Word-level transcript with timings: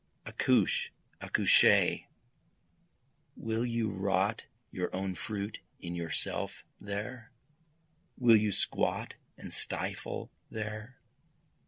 (Accouche! 0.25 0.89
accouchez! 1.21 2.05
Will 3.35 3.63
you 3.63 3.91
rot 3.91 4.47
your 4.71 4.89
own 4.95 5.13
fruit 5.13 5.59
in 5.79 5.93
yourself 5.93 6.63
there? 6.79 7.31
Will 8.17 8.35
you 8.35 8.51
squat 8.51 9.13
and 9.37 9.53
stifle 9.53 10.31
there?) 10.49 10.97